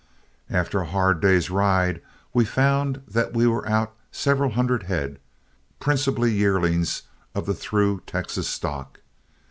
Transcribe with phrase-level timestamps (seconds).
[0.49, 2.01] After a hard day's ride,
[2.33, 5.19] we found that we were out several hundred head,
[5.79, 7.03] principally yearlings
[7.35, 9.01] of the through Texas stock.